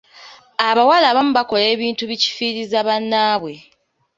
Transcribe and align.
Abawala 0.69 1.05
abamu 1.09 1.31
bakola 1.37 1.65
ebintu 1.75 2.03
bikifiiriza 2.09 2.77
bannaabwe. 2.87 3.53